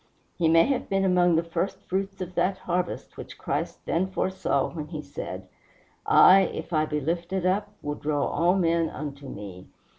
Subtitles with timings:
[0.35, 4.71] He may have been among the first fruits of that harvest which Christ then foresaw
[4.73, 5.47] when he said,
[6.07, 9.67] "I, if I be lifted up, will draw all men unto me."